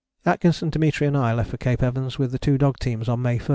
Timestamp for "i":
1.15-1.31